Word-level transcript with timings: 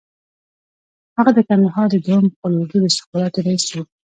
هغه 1.17 1.31
د 1.37 1.39
کندهار 1.49 1.87
د 1.91 1.95
دوهم 2.05 2.25
قول 2.37 2.53
اردو 2.59 2.77
د 2.81 2.85
استخباراتو 2.91 3.43
رییس 3.47 3.65
وو. 3.71 3.81